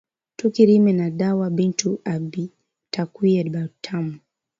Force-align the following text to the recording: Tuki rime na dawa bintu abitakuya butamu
Tuki 0.35 0.65
rime 0.69 0.91
na 0.99 1.07
dawa 1.19 1.47
bintu 1.59 1.89
abitakuya 2.13 3.41
butamu 3.53 4.15